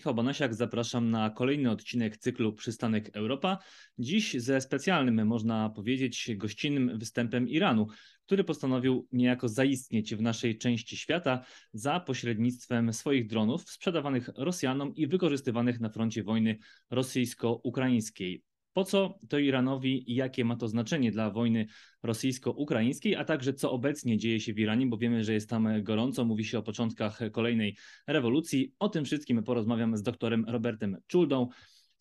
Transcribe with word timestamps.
Michał 0.00 0.14
Banasiak, 0.14 0.54
zapraszam 0.54 1.10
na 1.10 1.30
kolejny 1.30 1.70
odcinek 1.70 2.16
cyklu 2.16 2.52
Przystanek 2.52 3.16
Europa. 3.16 3.58
Dziś 3.98 4.34
ze 4.34 4.60
specjalnym, 4.60 5.26
można 5.26 5.70
powiedzieć, 5.70 6.30
gościnnym 6.36 6.98
występem 6.98 7.48
Iranu, 7.48 7.86
który 8.26 8.44
postanowił 8.44 9.08
niejako 9.12 9.48
zaistnieć 9.48 10.14
w 10.14 10.22
naszej 10.22 10.58
części 10.58 10.96
świata 10.96 11.44
za 11.72 12.00
pośrednictwem 12.00 12.92
swoich 12.92 13.26
dronów 13.26 13.70
sprzedawanych 13.70 14.30
Rosjanom 14.36 14.94
i 14.94 15.06
wykorzystywanych 15.06 15.80
na 15.80 15.90
froncie 15.90 16.22
wojny 16.22 16.58
rosyjsko-ukraińskiej. 16.90 18.42
Po 18.72 18.84
co 18.84 19.18
to 19.28 19.38
Iranowi 19.38 20.12
i 20.12 20.14
jakie 20.14 20.44
ma 20.44 20.56
to 20.56 20.68
znaczenie 20.68 21.10
dla 21.10 21.30
wojny 21.30 21.66
rosyjsko-ukraińskiej, 22.02 23.16
a 23.16 23.24
także 23.24 23.54
co 23.54 23.72
obecnie 23.72 24.18
dzieje 24.18 24.40
się 24.40 24.54
w 24.54 24.58
Iranie, 24.58 24.86
bo 24.86 24.96
wiemy, 24.96 25.24
że 25.24 25.32
jest 25.32 25.48
tam 25.48 25.82
gorąco, 25.82 26.24
mówi 26.24 26.44
się 26.44 26.58
o 26.58 26.62
początkach 26.62 27.20
kolejnej 27.32 27.76
rewolucji. 28.06 28.74
O 28.78 28.88
tym 28.88 29.04
wszystkim 29.04 29.42
porozmawiam 29.42 29.96
z 29.96 30.02
doktorem 30.02 30.44
Robertem 30.48 30.96
Czuldą, 31.06 31.48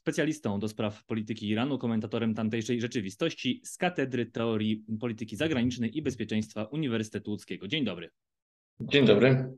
specjalistą 0.01 0.59
do 0.59 0.67
spraw 0.67 1.05
polityki 1.05 1.49
Iranu, 1.49 1.77
komentatorem 1.77 2.33
tamtejszej 2.33 2.81
rzeczywistości 2.81 3.61
z 3.63 3.77
Katedry 3.77 4.25
Teorii 4.25 4.85
Polityki 4.99 5.35
Zagranicznej 5.35 5.97
i 5.97 6.01
Bezpieczeństwa 6.01 6.63
Uniwersytetu 6.63 7.31
Łódzkiego. 7.31 7.67
Dzień 7.67 7.85
dobry. 7.85 8.09
Dzień 8.79 9.05
dobry. 9.05 9.57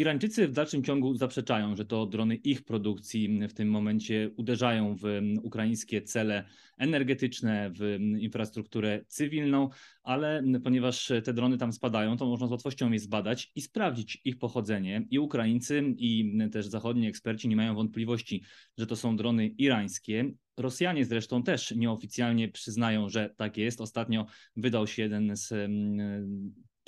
Irańczycy 0.00 0.48
w 0.48 0.52
dalszym 0.52 0.84
ciągu 0.84 1.14
zaprzeczają, 1.14 1.76
że 1.76 1.84
to 1.84 2.06
drony 2.06 2.34
ich 2.34 2.64
produkcji 2.64 3.48
w 3.48 3.54
tym 3.54 3.70
momencie 3.70 4.30
uderzają 4.36 4.96
w 4.96 5.04
ukraińskie 5.42 6.02
cele 6.02 6.44
energetyczne, 6.76 7.70
w 7.70 7.98
infrastrukturę 8.18 9.04
cywilną, 9.08 9.68
ale 10.02 10.42
ponieważ 10.64 11.12
te 11.24 11.34
drony 11.34 11.58
tam 11.58 11.72
spadają, 11.72 12.16
to 12.16 12.26
można 12.26 12.46
z 12.46 12.50
łatwością 12.50 12.92
je 12.92 12.98
zbadać 12.98 13.52
i 13.54 13.60
sprawdzić 13.60 14.20
ich 14.24 14.38
pochodzenie. 14.38 15.06
I 15.10 15.18
Ukraińcy, 15.18 15.94
i 15.96 16.38
też 16.52 16.66
zachodni 16.66 17.06
eksperci 17.06 17.48
nie 17.48 17.56
mają 17.56 17.74
wątpliwości, 17.74 18.42
że 18.78 18.86
to 18.86 18.96
są 18.96 19.16
drony 19.16 19.46
irańskie. 19.46 20.32
Rosjanie 20.56 21.04
zresztą 21.04 21.42
też 21.42 21.70
nieoficjalnie 21.76 22.48
przyznają, 22.48 23.08
że 23.08 23.34
tak 23.36 23.56
jest. 23.56 23.80
Ostatnio 23.80 24.26
wydał 24.56 24.86
się 24.86 25.02
jeden 25.02 25.36
z 25.36 25.52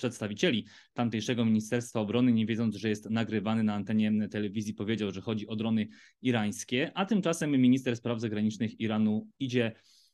przedstawicieli 0.00 0.66
tamtejszego 0.94 1.44
Ministerstwa 1.44 2.00
Obrony, 2.00 2.32
nie 2.32 2.46
wiedząc, 2.46 2.76
że 2.76 2.88
jest 2.88 3.10
nagrywany 3.10 3.64
na 3.64 3.74
antenie 3.74 4.28
telewizji, 4.28 4.74
powiedział, 4.74 5.10
że 5.10 5.20
chodzi 5.20 5.46
o 5.46 5.56
drony 5.56 5.88
irańskie, 6.22 6.92
a 6.94 7.06
tymczasem 7.06 7.50
minister 7.50 7.96
spraw 7.96 8.20
zagranicznych 8.20 8.80
Iranu 8.80 9.28
idzie 9.38 9.72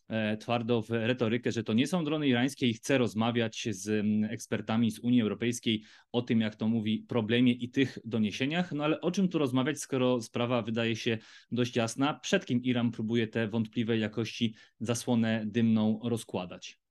e, 0.09 0.37
twardo 0.37 0.83
w 0.83 0.91
retorykę, 0.91 1.53
że 1.53 1.65
to 1.65 1.73
nie 1.73 1.87
są 1.87 2.05
drony 2.05 2.29
irańskie 2.29 2.69
i 2.69 2.75
chce 2.75 2.99
rozmawiać 2.99 3.69
z 3.71 4.05
ekspertami 4.31 4.91
z 4.91 4.99
Unii 4.99 5.23
Europejskiej 5.23 5.83
o 6.13 6.23
tym, 6.23 6.41
jak 6.41 6.57
to 6.57 6.69
mówi, 6.69 7.05
problemie 7.09 7.53
i 7.53 7.71
tych 7.71 7.99
doniesieniach. 8.05 8.73
No 8.73 8.85
ale 8.85 9.01
o 9.01 9.11
czym 9.11 9.29
tu 9.29 9.39
rozmawiać, 9.39 9.79
skoro 9.79 10.23
sprawa 10.23 10.63
wydaje 10.63 10.97
się 10.97 11.19
dość 11.51 11.77
jasna? 11.77 12.15
Przed 12.15 12.47
kim 12.47 12.63
Iran 12.63 12.91
próbuje 12.91 13.27
te 13.27 13.49
wątpliwej 13.49 14.01
jakości 14.01 14.55
zasłonę 14.81 15.45
dymną 15.47 16.01
rozkładać? 16.05 16.86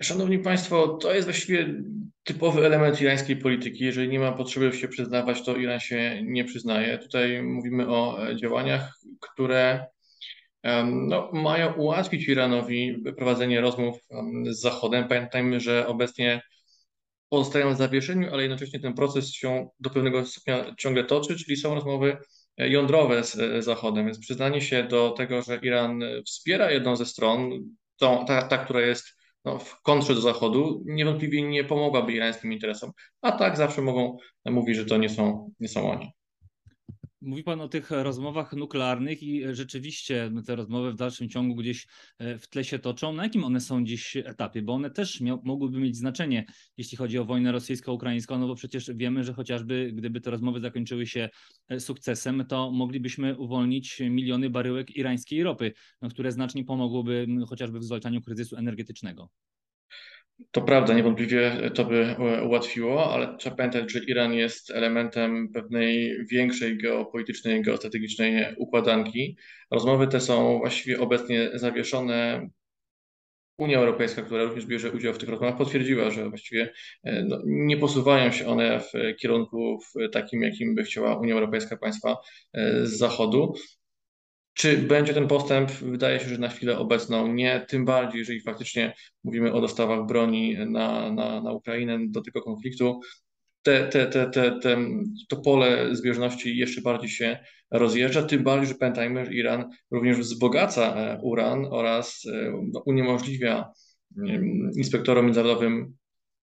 Szanowni 0.00 0.38
Państwo, 0.38 0.88
to 0.88 1.14
jest 1.14 1.26
właściwie 1.26 1.74
typowy 2.24 2.66
element 2.66 3.00
irańskiej 3.00 3.36
polityki. 3.36 3.84
Jeżeli 3.84 4.08
nie 4.08 4.18
ma 4.18 4.32
potrzeby 4.32 4.72
się 4.72 4.88
przyznawać, 4.88 5.44
to 5.44 5.56
Iran 5.56 5.80
się 5.80 6.22
nie 6.22 6.44
przyznaje. 6.44 6.98
Tutaj 6.98 7.42
mówimy 7.42 7.88
o 7.88 8.18
działaniach, 8.34 8.98
które 9.20 9.86
no, 10.84 11.30
mają 11.32 11.72
ułatwić 11.72 12.28
Iranowi 12.28 13.02
prowadzenie 13.16 13.60
rozmów 13.60 13.98
z 14.50 14.60
Zachodem. 14.60 15.08
Pamiętajmy, 15.08 15.60
że 15.60 15.86
obecnie 15.86 16.42
pozostają 17.28 17.74
w 17.74 17.78
zawieszeniu, 17.78 18.32
ale 18.32 18.42
jednocześnie 18.42 18.80
ten 18.80 18.94
proces 18.94 19.32
się 19.32 19.68
do 19.80 19.90
pewnego 19.90 20.26
stopnia 20.26 20.74
ciągle 20.78 21.04
toczy, 21.04 21.36
czyli 21.36 21.56
są 21.56 21.74
rozmowy 21.74 22.16
jądrowe 22.56 23.24
z 23.24 23.64
Zachodem. 23.64 24.06
Więc 24.06 24.18
przyznanie 24.18 24.60
się 24.60 24.82
do 24.82 25.10
tego, 25.10 25.42
że 25.42 25.58
Iran 25.62 26.00
wspiera 26.26 26.70
jedną 26.70 26.96
ze 26.96 27.06
stron, 27.06 27.50
tą, 27.96 28.24
ta, 28.26 28.42
ta 28.42 28.58
która 28.58 28.80
jest 28.80 29.17
no, 29.48 29.58
w 29.58 29.82
kontrze 29.82 30.14
do 30.14 30.20
Zachodu 30.20 30.82
niewątpliwie 30.86 31.42
nie 31.42 31.64
pomogłaby 31.64 32.12
irańskim 32.12 32.52
interesom. 32.52 32.92
A 33.22 33.32
tak 33.32 33.56
zawsze 33.56 33.82
mogą 33.82 34.16
mówić, 34.46 34.76
że 34.76 34.84
to 34.84 34.96
nie 34.96 35.08
są, 35.08 35.50
nie 35.60 35.68
są 35.68 35.90
oni. 35.90 36.12
Mówi 37.20 37.42
Pan 37.42 37.60
o 37.60 37.68
tych 37.68 37.90
rozmowach 37.90 38.52
nuklearnych 38.52 39.22
i 39.22 39.42
rzeczywiście 39.52 40.30
te 40.46 40.56
rozmowy 40.56 40.92
w 40.92 40.96
dalszym 40.96 41.28
ciągu 41.28 41.54
gdzieś 41.54 41.86
e, 42.18 42.38
w 42.38 42.48
tle 42.48 42.64
się 42.64 42.78
toczą. 42.78 43.12
Na 43.12 43.22
jakim 43.22 43.44
one 43.44 43.60
są 43.60 43.84
dziś 43.84 44.16
etapie? 44.16 44.62
Bo 44.62 44.74
one 44.74 44.90
też 44.90 45.20
miał, 45.20 45.40
mogłyby 45.44 45.80
mieć 45.80 45.96
znaczenie, 45.96 46.46
jeśli 46.76 46.96
chodzi 46.96 47.18
o 47.18 47.24
wojnę 47.24 47.52
rosyjsko-ukraińską, 47.52 48.38
no 48.38 48.46
bo 48.46 48.54
przecież 48.54 48.90
wiemy, 48.94 49.24
że 49.24 49.32
chociażby 49.32 49.92
gdyby 49.94 50.20
te 50.20 50.30
rozmowy 50.30 50.60
zakończyły 50.60 51.06
się 51.06 51.28
e, 51.68 51.80
sukcesem, 51.80 52.44
to 52.48 52.70
moglibyśmy 52.70 53.38
uwolnić 53.38 54.00
miliony 54.00 54.50
baryłek 54.50 54.96
irańskiej 54.96 55.42
ropy, 55.42 55.72
no, 56.02 56.08
które 56.08 56.32
znacznie 56.32 56.64
pomogłyby 56.64 57.26
chociażby 57.48 57.78
w 57.78 57.84
zwalczaniu 57.84 58.22
kryzysu 58.22 58.56
energetycznego. 58.56 59.28
To 60.50 60.62
prawda, 60.62 60.94
niewątpliwie 60.94 61.70
to 61.74 61.84
by 61.84 62.16
ułatwiło, 62.46 63.14
ale 63.14 63.36
trzeba 63.36 63.56
pamiętać, 63.56 63.92
że 63.92 63.98
Iran 63.98 64.34
jest 64.34 64.70
elementem 64.70 65.48
pewnej 65.52 66.16
większej 66.30 66.78
geopolitycznej, 66.78 67.62
geostrategicznej 67.62 68.54
układanki. 68.56 69.36
Rozmowy 69.70 70.06
te 70.06 70.20
są 70.20 70.58
właściwie 70.58 71.00
obecnie 71.00 71.50
zawieszone. 71.54 72.48
Unia 73.58 73.78
Europejska, 73.78 74.22
która 74.22 74.44
również 74.44 74.66
bierze 74.66 74.92
udział 74.92 75.14
w 75.14 75.18
tych 75.18 75.28
rozmowach, 75.28 75.58
potwierdziła, 75.58 76.10
że 76.10 76.28
właściwie 76.28 76.72
e, 77.04 77.22
no, 77.22 77.38
nie 77.44 77.76
posuwają 77.76 78.32
się 78.32 78.46
one 78.46 78.80
w 78.80 79.16
kierunku 79.20 79.78
takim, 80.12 80.42
jakim 80.42 80.74
by 80.74 80.82
chciała 80.82 81.18
Unia 81.18 81.34
Europejska, 81.34 81.76
państwa 81.76 82.16
e, 82.52 82.86
z 82.86 82.98
Zachodu. 82.98 83.54
Czy 84.58 84.78
będzie 84.78 85.14
ten 85.14 85.28
postęp? 85.28 85.70
Wydaje 85.70 86.20
się, 86.20 86.28
że 86.28 86.38
na 86.38 86.48
chwilę 86.48 86.78
obecną 86.78 87.32
nie, 87.32 87.66
tym 87.68 87.84
bardziej, 87.84 88.18
jeżeli 88.18 88.40
faktycznie 88.40 88.94
mówimy 89.24 89.52
o 89.52 89.60
dostawach 89.60 90.06
broni 90.06 90.56
na, 90.66 91.12
na, 91.12 91.42
na 91.42 91.52
Ukrainę 91.52 91.98
do 92.08 92.22
tego 92.22 92.42
konfliktu. 92.42 93.00
Te, 93.62 93.88
te, 93.88 94.06
te, 94.06 94.30
te, 94.30 94.58
te, 94.60 94.78
to 95.28 95.36
pole 95.36 95.96
zbieżności 95.96 96.56
jeszcze 96.56 96.80
bardziej 96.80 97.10
się 97.10 97.38
rozjeżdża, 97.70 98.22
tym 98.22 98.42
bardziej, 98.42 98.68
że 98.68 98.74
pamiętajmy, 98.74 99.26
że 99.26 99.34
Iran 99.34 99.70
również 99.90 100.18
wzbogaca 100.18 100.94
e, 100.94 101.20
uran 101.22 101.66
oraz 101.70 102.22
e, 102.32 102.52
no, 102.72 102.82
uniemożliwia 102.86 103.72
inspektorom 104.76 105.24
międzynarodowym 105.24 105.96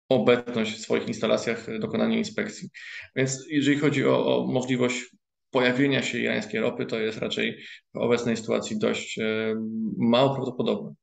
obecność 0.10 0.74
w 0.74 0.82
swoich 0.82 1.08
instalacjach, 1.08 1.80
dokonanie 1.80 2.18
inspekcji. 2.18 2.70
Więc 3.16 3.46
jeżeli 3.50 3.78
chodzi 3.78 4.06
o, 4.06 4.38
o 4.38 4.48
możliwość 4.48 5.17
pojawienia 5.52 6.04
się 6.04 6.20
irańskiej 6.20 6.62
ropy 6.62 6.86
to 6.86 7.00
jest 7.00 7.18
raczej 7.18 7.64
w 7.94 7.98
obecnej 7.98 8.38
sytuacji 8.38 8.80
dość 8.80 9.20
e, 9.20 9.56
mało 9.98 10.36
prawdopodobne. 10.36 10.94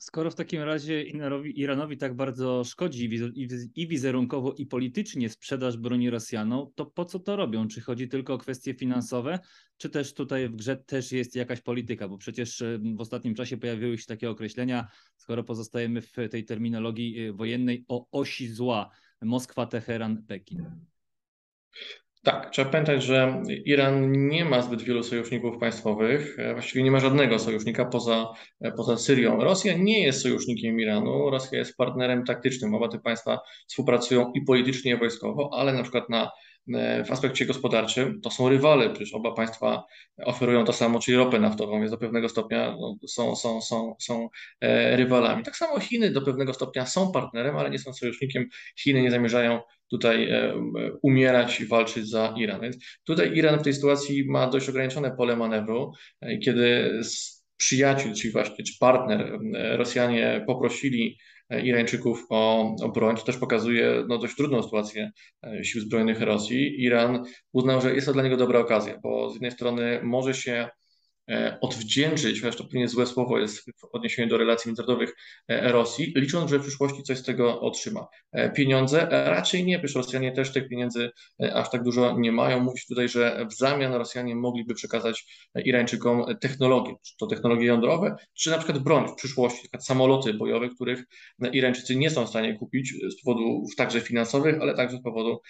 Skoro 0.00 0.30
w 0.30 0.34
takim 0.34 0.62
razie 0.62 1.02
Iranowi, 1.54 1.96
tak 1.96 2.16
bardzo 2.16 2.64
szkodzi 2.64 3.10
i 3.74 3.88
wizerunkowo, 3.88 4.52
i 4.52 4.66
politycznie 4.66 5.28
sprzedaż 5.28 5.76
broni 5.76 6.10
Rosjanom, 6.10 6.66
to 6.74 6.86
po 6.86 7.04
co 7.04 7.18
to 7.18 7.36
robią? 7.36 7.68
Czy 7.68 7.80
chodzi 7.80 8.08
tylko 8.08 8.34
o 8.34 8.38
kwestie 8.38 8.74
finansowe, 8.74 9.38
czy 9.76 9.90
też 9.90 10.14
tutaj 10.14 10.48
w 10.48 10.56
grze 10.56 10.76
też 10.76 11.12
jest 11.12 11.36
jakaś 11.36 11.60
polityka? 11.60 12.08
Bo 12.08 12.18
przecież 12.18 12.62
e, 12.62 12.78
w 12.96 13.00
ostatnim 13.00 13.34
czasie 13.34 13.56
pojawiły 13.56 13.98
się 13.98 14.06
takie 14.06 14.30
określenia, 14.30 14.88
skoro 15.16 15.44
pozostajemy 15.44 16.00
w 16.00 16.12
tej 16.30 16.44
terminologii 16.44 17.20
e, 17.20 17.32
wojennej, 17.32 17.84
o 17.88 18.06
osi 18.10 18.48
zła 18.48 18.90
Moskwa, 19.22 19.66
Teheran, 19.66 20.22
Pekin. 20.22 20.70
Tak, 22.22 22.50
trzeba 22.50 22.70
pamiętać, 22.70 23.02
że 23.02 23.42
Iran 23.64 24.12
nie 24.28 24.44
ma 24.44 24.62
zbyt 24.62 24.82
wielu 24.82 25.02
sojuszników 25.02 25.58
państwowych, 25.58 26.38
e, 26.38 26.52
właściwie 26.52 26.82
nie 26.82 26.90
ma 26.90 27.00
żadnego 27.00 27.38
sojusznika 27.38 27.84
poza, 27.84 28.26
e, 28.60 28.72
poza 28.72 28.96
Syrią. 28.96 29.44
Rosja 29.44 29.76
nie 29.76 30.02
jest 30.02 30.22
sojusznikiem 30.22 30.80
Iranu, 30.80 31.30
Rosja 31.30 31.58
jest 31.58 31.76
partnerem 31.76 32.24
taktycznym. 32.24 32.74
Oba 32.74 32.88
te 32.88 32.98
państwa 32.98 33.40
współpracują 33.68 34.32
i 34.34 34.40
politycznie, 34.40 34.92
i 34.92 34.96
wojskowo, 34.96 35.50
ale 35.52 35.72
na 35.72 35.82
przykład 35.82 36.08
na 36.08 36.30
e, 36.74 37.04
w 37.04 37.12
aspekcie 37.12 37.46
gospodarczym 37.46 38.20
to 38.20 38.30
są 38.30 38.48
rywale, 38.48 38.90
przecież 38.90 39.14
oba 39.14 39.32
państwa 39.32 39.84
oferują 40.24 40.64
to 40.64 40.72
samo, 40.72 41.00
czyli 41.00 41.16
ropę 41.16 41.40
naftową, 41.40 41.78
więc 41.78 41.90
do 41.90 41.98
pewnego 41.98 42.28
stopnia 42.28 42.76
no, 42.80 42.96
są, 43.06 43.36
są, 43.36 43.60
są, 43.60 43.94
są 43.98 44.28
rywalami. 44.96 45.42
Tak 45.42 45.56
samo 45.56 45.80
Chiny 45.80 46.10
do 46.10 46.22
pewnego 46.22 46.54
stopnia 46.54 46.86
są 46.86 47.12
partnerem, 47.12 47.56
ale 47.56 47.70
nie 47.70 47.78
są 47.78 47.92
sojusznikiem. 47.92 48.48
Chiny 48.76 49.02
nie 49.02 49.10
zamierzają 49.10 49.60
tutaj 49.90 50.30
e, 50.30 50.54
umierać 51.02 51.60
i 51.60 51.66
walczyć 51.66 52.08
za 52.08 52.34
Iran. 52.36 52.60
Więc 52.60 52.76
tutaj 53.04 53.36
Iran 53.36 53.58
w 53.58 53.62
tej 53.62 53.74
sytuacji 53.74 54.24
ma 54.28 54.50
dość 54.50 54.68
ograniczone 54.68 55.16
pole 55.16 55.36
manewru, 55.36 55.92
e, 56.20 56.38
kiedy 56.38 56.92
przyjaciół, 57.56 58.12
czyli 58.14 58.32
właśnie 58.32 58.64
czy 58.64 58.72
partner, 58.80 59.38
e, 59.54 59.76
Rosjanie 59.76 60.44
poprosili 60.46 61.18
Irańczyków 61.64 62.26
o, 62.30 62.74
o 62.82 62.88
broń, 62.88 63.16
to 63.16 63.22
też 63.22 63.36
pokazuje 63.36 64.04
no, 64.08 64.18
dość 64.18 64.36
trudną 64.36 64.62
sytuację 64.62 65.10
sił 65.62 65.80
zbrojnych 65.80 66.20
Rosji. 66.20 66.84
Iran 66.84 67.24
uznał, 67.52 67.80
że 67.80 67.94
jest 67.94 68.06
to 68.06 68.12
dla 68.12 68.22
niego 68.22 68.36
dobra 68.36 68.60
okazja, 68.60 68.98
bo 69.02 69.30
z 69.30 69.34
jednej 69.34 69.50
strony 69.50 70.00
może 70.02 70.34
się 70.34 70.52
e, 70.52 70.68
odwdzięczyć, 71.60 72.40
chociaż 72.40 72.56
to 72.56 72.64
pewnie 72.64 72.88
złe 72.88 73.06
słowo 73.06 73.38
jest 73.38 73.60
w 73.60 73.84
odniesieniu 73.92 74.28
do 74.28 74.38
relacji 74.38 74.68
międzynarodowych 74.68 75.14
Rosji, 75.48 76.12
licząc, 76.16 76.50
że 76.50 76.58
w 76.58 76.62
przyszłości 76.62 77.02
coś 77.02 77.18
z 77.18 77.22
tego 77.22 77.60
otrzyma. 77.60 78.06
Pieniądze? 78.54 79.08
Raczej 79.10 79.64
nie, 79.64 79.78
przecież 79.78 79.96
Rosjanie 79.96 80.32
też 80.32 80.52
tych 80.52 80.68
pieniędzy 80.68 81.10
aż 81.52 81.70
tak 81.70 81.82
dużo 81.82 82.18
nie 82.18 82.32
mają. 82.32 82.60
Mówi 82.60 82.78
się 82.78 82.86
tutaj, 82.88 83.08
że 83.08 83.46
w 83.50 83.54
zamian 83.54 83.94
Rosjanie 83.94 84.36
mogliby 84.36 84.74
przekazać 84.74 85.48
Irańczykom 85.64 86.24
technologie, 86.40 86.94
czy 87.02 87.16
to 87.16 87.26
technologie 87.26 87.66
jądrowe, 87.66 88.16
czy 88.34 88.50
na 88.50 88.58
przykład 88.58 88.78
broń 88.78 89.08
w 89.08 89.14
przyszłości, 89.14 89.68
samoloty 89.80 90.34
bojowe, 90.34 90.68
których 90.68 91.04
Irańczycy 91.52 91.96
nie 91.96 92.10
są 92.10 92.26
w 92.26 92.28
stanie 92.28 92.54
kupić 92.54 92.94
z 93.10 93.22
powodów 93.22 93.76
także 93.76 94.00
finansowych, 94.00 94.56
ale 94.60 94.74
także 94.74 94.96
z 94.96 95.02
powodu 95.02 95.40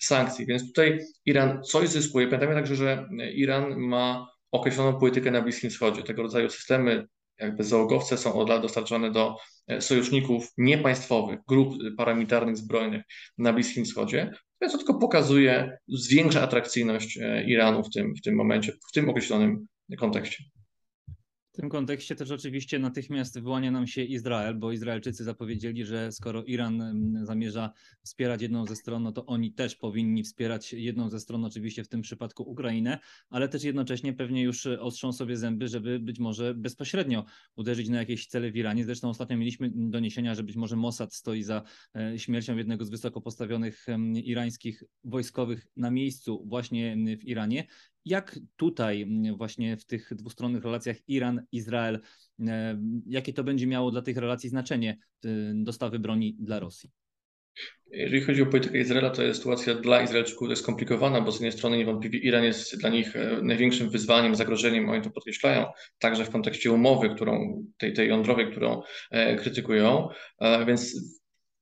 sankcji. 0.00 0.46
Więc 0.46 0.66
tutaj 0.66 0.98
Iran 1.26 1.62
coś 1.62 1.88
zyskuje. 1.88 2.26
Pamiętajmy 2.26 2.54
także, 2.54 2.76
że 2.76 3.08
Iran 3.34 3.76
ma 3.76 4.32
określoną 4.52 4.98
politykę 4.98 5.30
na 5.30 5.42
Bliskim 5.42 5.70
Wschodzie. 5.70 6.02
Tego 6.02 6.22
rodzaju 6.22 6.50
systemy, 6.50 7.06
jakby 7.38 7.64
załogowce, 7.64 8.18
są 8.18 8.34
od 8.34 8.48
lat 8.48 8.62
dostarczane 8.62 9.10
do 9.10 9.36
e, 9.68 9.80
sojuszników 9.80 10.52
niepaństwowych, 10.58 11.40
grup 11.48 11.74
paramilitarnych 11.96 12.56
zbrojnych 12.56 13.02
na 13.38 13.52
Bliskim 13.52 13.84
Wschodzie. 13.84 14.30
To 14.60 14.78
tylko 14.78 14.94
pokazuje, 14.94 15.78
zwiększa 15.88 16.42
atrakcyjność 16.42 17.18
e, 17.18 17.44
Iranu 17.44 17.84
w 17.84 17.90
tym, 17.90 18.14
w 18.14 18.22
tym 18.22 18.34
momencie, 18.34 18.72
w 18.72 18.92
tym 18.92 19.08
określonym 19.08 19.66
kontekście. 19.98 20.44
W 21.52 21.54
tym 21.54 21.68
kontekście 21.68 22.16
też 22.16 22.30
oczywiście 22.30 22.78
natychmiast 22.78 23.40
wyłania 23.40 23.70
nam 23.70 23.86
się 23.86 24.02
Izrael, 24.02 24.54
bo 24.54 24.72
Izraelczycy 24.72 25.24
zapowiedzieli, 25.24 25.84
że 25.84 26.12
skoro 26.12 26.44
Iran 26.44 27.04
zamierza 27.26 27.72
wspierać 28.02 28.42
jedną 28.42 28.66
ze 28.66 28.76
stron, 28.76 29.02
no 29.02 29.12
to 29.12 29.26
oni 29.26 29.52
też 29.52 29.76
powinni 29.76 30.22
wspierać 30.22 30.72
jedną 30.72 31.08
ze 31.08 31.20
stron, 31.20 31.44
oczywiście 31.44 31.84
w 31.84 31.88
tym 31.88 32.02
przypadku 32.02 32.42
Ukrainę, 32.42 32.98
ale 33.28 33.48
też 33.48 33.64
jednocześnie 33.64 34.12
pewnie 34.12 34.42
już 34.42 34.66
ostrzą 34.66 35.12
sobie 35.12 35.36
zęby, 35.36 35.68
żeby 35.68 36.00
być 36.00 36.18
może 36.18 36.54
bezpośrednio 36.54 37.24
uderzyć 37.56 37.88
na 37.88 37.98
jakieś 37.98 38.26
cele 38.26 38.50
w 38.50 38.56
Iranie. 38.56 38.84
Zresztą 38.84 39.08
ostatnio 39.08 39.36
mieliśmy 39.36 39.70
doniesienia, 39.74 40.34
że 40.34 40.42
być 40.42 40.56
może 40.56 40.76
Mossad 40.76 41.14
stoi 41.14 41.42
za 41.42 41.62
e, 41.96 42.18
śmiercią 42.18 42.56
jednego 42.56 42.84
z 42.84 42.90
wysoko 42.90 43.20
postawionych 43.20 43.86
irańskich 44.14 44.82
wojskowych 45.04 45.66
na 45.76 45.90
miejscu 45.90 46.44
właśnie 46.46 46.96
w 47.20 47.24
Iranie. 47.24 47.66
Jak 48.04 48.38
tutaj 48.56 49.02
mm, 49.02 49.36
właśnie 49.36 49.76
w 49.76 49.84
tych 49.84 50.14
dwustronnych 50.14 50.64
relacjach 50.64 50.96
Iran-Izrael, 51.08 52.00
e, 52.40 52.78
jakie 53.06 53.32
to 53.32 53.44
będzie 53.44 53.66
miało 53.66 53.90
dla 53.90 54.02
tych 54.02 54.16
relacji 54.16 54.48
znaczenie 54.50 54.98
dostawy 55.54 55.98
broni 55.98 56.36
dla 56.38 56.60
Rosji? 56.60 56.90
Jeżeli 57.90 58.22
chodzi 58.22 58.42
o 58.42 58.46
politykę 58.46 58.78
Izraela, 58.78 59.10
to 59.10 59.22
jest 59.22 59.38
sytuacja 59.38 59.74
dla 59.74 60.02
Izraelczyków 60.02 60.50
jest 60.50 60.62
skomplikowana, 60.62 61.20
bo 61.20 61.32
z 61.32 61.34
jednej 61.34 61.52
strony 61.52 61.78
niewątpliwie 61.78 62.18
Iran 62.18 62.44
jest 62.44 62.78
dla 62.80 62.90
nich 62.90 63.16
e, 63.16 63.40
największym 63.42 63.90
wyzwaniem, 63.90 64.34
zagrożeniem, 64.34 64.88
oni 64.88 65.02
to 65.02 65.10
podkreślają, 65.10 65.66
także 65.98 66.24
w 66.24 66.30
kontekście 66.30 66.72
umowy, 66.72 67.14
którą, 67.14 67.64
tej, 67.78 67.92
tej 67.92 68.08
jądrowej, 68.08 68.50
którą 68.50 68.82
e, 69.10 69.36
krytykują, 69.36 70.08
więc 70.66 70.96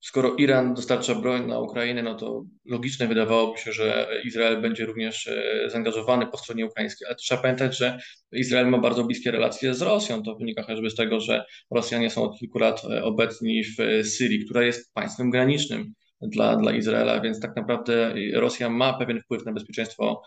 skoro 0.00 0.34
Iran 0.34 0.74
dostarcza 0.74 1.14
broń 1.14 1.46
na 1.46 1.60
Ukrainę, 1.60 2.02
no 2.02 2.14
to 2.14 2.44
logiczne 2.64 3.08
wydawałoby 3.08 3.58
się, 3.58 3.72
że 3.72 4.08
Izrael 4.24 4.60
będzie 4.60 4.86
również 4.86 5.26
e, 5.26 5.70
zaangażowany 5.70 6.26
po 6.26 6.38
stronie 6.38 6.66
ukraińskiej. 6.66 7.06
Ale 7.06 7.16
trzeba 7.16 7.42
pamiętać, 7.42 7.78
że 7.78 7.98
Izrael 8.32 8.68
ma 8.68 8.78
bardzo 8.78 9.04
bliskie 9.04 9.30
relacje 9.30 9.74
z 9.74 9.82
Rosją. 9.82 10.22
To 10.22 10.36
wynika 10.36 10.62
chociażby 10.62 10.90
z 10.90 10.94
tego, 10.94 11.20
że 11.20 11.44
Rosjanie 11.70 12.10
są 12.10 12.22
od 12.22 12.38
kilku 12.38 12.58
lat 12.58 12.82
e, 12.84 13.04
obecni 13.04 13.62
w 13.64 14.06
Syrii, 14.08 14.44
która 14.44 14.62
jest 14.62 14.92
państwem 14.94 15.30
granicznym 15.30 15.94
dla, 16.22 16.56
dla 16.56 16.72
Izraela, 16.72 17.20
więc 17.20 17.40
tak 17.40 17.56
naprawdę 17.56 18.14
Rosja 18.34 18.70
ma 18.70 18.92
pewien 18.92 19.20
wpływ 19.20 19.46
na 19.46 19.52
bezpieczeństwo 19.52 20.22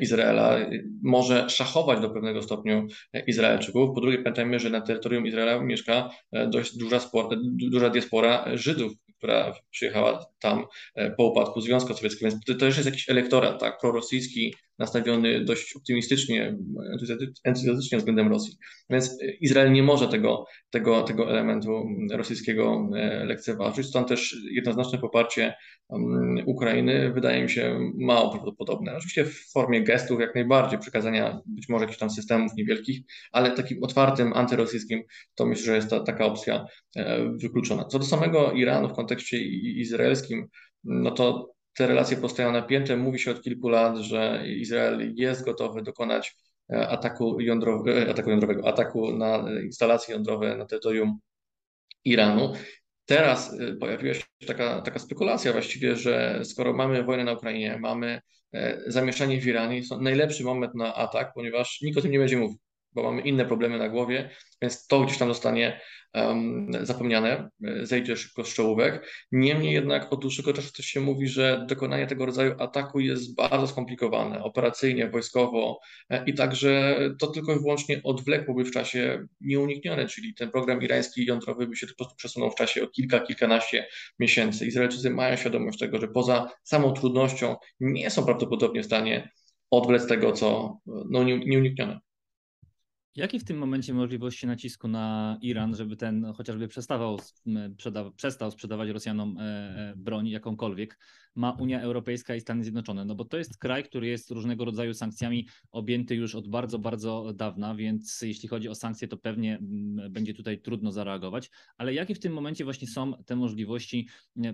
Izraela, 0.00 0.58
może 1.02 1.50
szachować 1.50 2.00
do 2.00 2.10
pewnego 2.10 2.42
stopnia 2.42 2.82
Izraelczyków. 3.26 3.94
Po 3.94 4.00
drugie, 4.00 4.18
pamiętajmy, 4.18 4.58
że 4.58 4.70
na 4.70 4.80
terytorium 4.80 5.26
Izraela 5.26 5.62
mieszka 5.62 6.10
e, 6.32 6.46
dość 6.46 6.76
duża, 6.76 7.00
spora, 7.00 7.28
duża 7.70 7.90
diaspora 7.90 8.44
Żydów, 8.54 8.92
która 9.20 9.52
przyjechała 9.70 10.26
tam 10.40 10.64
e, 10.94 11.10
po 11.10 11.30
upadku 11.30 11.60
Związku 11.60 11.94
Sowieckiego, 11.94 12.30
więc 12.30 12.44
to 12.44 12.54
też 12.54 12.76
jest 12.76 12.86
jakiś 12.86 13.10
elektorat 13.10 13.60
tak, 13.60 13.80
prorosyjski, 13.80 14.54
nastawiony 14.80 15.44
dość 15.44 15.76
optymistycznie, 15.76 16.56
entuzjastycznie 17.44 17.98
względem 17.98 18.28
Rosji. 18.28 18.54
Więc 18.90 19.18
Izrael 19.40 19.72
nie 19.72 19.82
może 19.82 20.08
tego, 20.08 20.44
tego, 20.70 21.02
tego 21.02 21.30
elementu 21.30 21.84
rosyjskiego 22.12 22.88
e, 22.96 23.24
lekceważyć. 23.24 23.86
Stąd 23.86 24.08
też 24.08 24.36
jednoznaczne 24.50 24.98
poparcie 24.98 25.54
mm, 25.90 26.44
Ukrainy 26.46 27.12
wydaje 27.12 27.42
mi 27.42 27.50
się 27.50 27.90
mało 27.98 28.30
prawdopodobne. 28.30 28.96
Oczywiście 28.96 29.24
w 29.24 29.50
formie 29.52 29.82
gestów 29.82 30.20
jak 30.20 30.34
najbardziej, 30.34 30.78
przekazania 30.78 31.40
być 31.46 31.68
może 31.68 31.84
jakichś 31.84 32.00
tam 32.00 32.10
systemów 32.10 32.52
niewielkich, 32.56 33.00
ale 33.32 33.50
takim 33.50 33.82
otwartym, 33.82 34.32
antyrosyjskim 34.32 35.02
to 35.34 35.46
myślę, 35.46 35.64
że 35.64 35.76
jest 35.76 35.90
ta, 35.90 36.00
taka 36.00 36.24
opcja 36.24 36.64
e, 36.96 37.32
wykluczona. 37.42 37.84
Co 37.84 37.98
do 37.98 38.04
samego 38.04 38.52
Iranu 38.52 38.88
w 38.88 38.92
kontekście 38.92 39.38
izraelskim, 39.80 40.29
no 40.84 41.10
to 41.10 41.54
te 41.74 41.86
relacje 41.86 42.16
pozostają 42.16 42.52
napięte. 42.52 42.96
Mówi 42.96 43.18
się 43.18 43.30
od 43.30 43.42
kilku 43.42 43.68
lat, 43.68 43.96
że 43.96 44.42
Izrael 44.46 45.14
jest 45.14 45.44
gotowy 45.44 45.82
dokonać 45.82 46.36
e, 46.72 46.88
ataku, 46.88 47.40
jądrowe, 47.40 48.06
e, 48.06 48.10
ataku 48.10 48.30
jądrowego, 48.30 48.68
ataku 48.68 49.12
na 49.12 49.44
instalacje 49.62 50.14
jądrowe 50.14 50.56
na 50.56 50.66
terytorium 50.66 51.18
Iranu. 52.04 52.52
Teraz 53.06 53.54
e, 53.60 53.76
pojawiła 53.76 54.14
się 54.14 54.22
taka, 54.46 54.82
taka 54.82 54.98
spekulacja 54.98 55.52
właściwie, 55.52 55.96
że 55.96 56.40
skoro 56.44 56.72
mamy 56.72 57.04
wojnę 57.04 57.24
na 57.24 57.32
Ukrainie, 57.32 57.78
mamy 57.80 58.20
zamieszanie 58.86 59.40
w 59.40 59.46
Iranie, 59.46 59.76
jest 59.76 59.88
to 59.88 60.00
najlepszy 60.00 60.44
moment 60.44 60.74
na 60.74 60.94
atak, 60.94 61.32
ponieważ 61.34 61.80
nikt 61.82 61.98
o 61.98 62.02
tym 62.02 62.10
nie 62.10 62.18
będzie 62.18 62.36
mówił 62.36 62.58
bo 62.92 63.02
mamy 63.02 63.22
inne 63.22 63.44
problemy 63.44 63.78
na 63.78 63.88
głowie, 63.88 64.30
więc 64.62 64.86
to 64.86 65.00
gdzieś 65.00 65.18
tam 65.18 65.28
zostanie 65.28 65.80
um, 66.14 66.70
zapomniane, 66.82 67.50
zejdzie 67.82 68.16
szybko 68.16 68.44
z 68.44 68.54
czołówek. 68.54 69.06
Niemniej 69.32 69.74
jednak 69.74 70.12
od 70.12 70.20
dłuższego 70.20 70.52
czasu 70.52 70.72
też 70.72 70.86
się 70.86 71.00
mówi, 71.00 71.28
że 71.28 71.64
dokonanie 71.68 72.06
tego 72.06 72.26
rodzaju 72.26 72.54
ataku 72.58 73.00
jest 73.00 73.34
bardzo 73.34 73.66
skomplikowane, 73.66 74.42
operacyjnie, 74.42 75.10
wojskowo 75.10 75.80
e, 76.10 76.24
i 76.24 76.34
także 76.34 76.98
to 77.18 77.26
tylko 77.26 77.52
i 77.52 77.58
wyłącznie 77.58 78.00
odwlekłoby 78.04 78.64
w 78.64 78.70
czasie 78.70 79.26
nieuniknione, 79.40 80.06
czyli 80.06 80.34
ten 80.34 80.50
program 80.50 80.82
irański 80.82 81.26
jądrowy 81.26 81.66
by 81.66 81.76
się 81.76 81.86
po 81.86 81.94
prostu 81.94 82.16
przesunął 82.16 82.50
w 82.50 82.54
czasie 82.54 82.82
o 82.82 82.86
kilka, 82.86 83.20
kilkanaście 83.20 83.86
miesięcy. 84.18 84.66
Izraelczycy 84.66 85.10
mają 85.10 85.36
świadomość 85.36 85.78
tego, 85.78 86.00
że 86.00 86.08
poza 86.08 86.50
samą 86.62 86.92
trudnością 86.92 87.56
nie 87.80 88.10
są 88.10 88.24
prawdopodobnie 88.24 88.82
w 88.82 88.86
stanie 88.86 89.30
odwlec 89.70 90.06
tego, 90.06 90.32
co 90.32 90.78
no, 90.86 91.24
nieuniknione. 91.24 92.00
Jakie 93.16 93.38
w 93.38 93.44
tym 93.44 93.58
momencie 93.58 93.94
możliwości 93.94 94.46
nacisku 94.46 94.88
na 94.88 95.38
Iran, 95.42 95.76
żeby 95.76 95.96
ten 95.96 96.32
chociażby 96.36 96.68
przestawał, 96.68 97.18
przestał 98.16 98.50
sprzedawać 98.50 98.88
Rosjanom 98.88 99.38
e, 99.38 99.42
e, 99.42 99.94
broń 99.96 100.28
jakąkolwiek, 100.28 100.98
ma 101.34 101.52
Unia 101.52 101.80
Europejska 101.80 102.34
i 102.34 102.40
Stany 102.40 102.64
Zjednoczone? 102.64 103.04
No 103.04 103.14
bo 103.14 103.24
to 103.24 103.38
jest 103.38 103.58
kraj, 103.58 103.84
który 103.84 104.06
jest 104.06 104.30
różnego 104.30 104.64
rodzaju 104.64 104.94
sankcjami 104.94 105.48
objęty 105.70 106.14
już 106.14 106.34
od 106.34 106.48
bardzo, 106.48 106.78
bardzo 106.78 107.32
dawna, 107.34 107.74
więc 107.74 108.22
jeśli 108.22 108.48
chodzi 108.48 108.68
o 108.68 108.74
sankcje, 108.74 109.08
to 109.08 109.16
pewnie 109.16 109.58
będzie 110.10 110.34
tutaj 110.34 110.60
trudno 110.60 110.92
zareagować. 110.92 111.50
Ale 111.76 111.94
jakie 111.94 112.14
w 112.14 112.20
tym 112.20 112.32
momencie 112.32 112.64
właśnie 112.64 112.88
są 112.88 113.12
te 113.26 113.36
możliwości 113.36 114.08